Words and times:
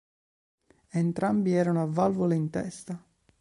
Entrambi 0.89 1.53
erano 1.53 1.83
a 1.83 1.85
valvole 1.85 2.33
in 2.33 2.49
testa. 2.49 2.99